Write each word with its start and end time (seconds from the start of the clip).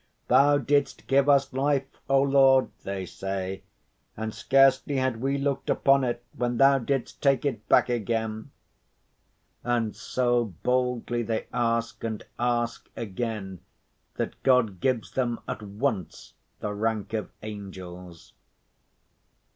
"Thou 0.29 0.57
didst 0.57 1.05
give 1.05 1.29
us 1.29 1.53
life, 1.53 1.85
O 2.09 2.23
Lord," 2.23 2.71
they 2.81 3.05
say, 3.05 3.61
"and 4.17 4.33
scarcely 4.33 4.95
had 4.95 5.21
we 5.21 5.37
looked 5.37 5.69
upon 5.69 6.03
it 6.03 6.23
when 6.35 6.57
Thou 6.57 6.79
didst 6.79 7.21
take 7.21 7.45
it 7.45 7.69
back 7.69 7.87
again." 7.87 8.49
And 9.63 9.95
so 9.95 10.55
boldly 10.63 11.21
they 11.21 11.45
ask 11.53 12.03
and 12.03 12.25
ask 12.39 12.89
again 12.95 13.59
that 14.15 14.41
God 14.41 14.79
gives 14.79 15.11
them 15.11 15.39
at 15.47 15.61
once 15.61 16.33
the 16.61 16.73
rank 16.73 17.13
of 17.13 17.29
angels. 17.43 18.33